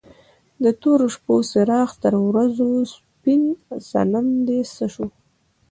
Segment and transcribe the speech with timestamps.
[0.63, 3.43] د تورو شپو څراغ تر ورځو سپین
[3.89, 5.07] صنم دې څه شو؟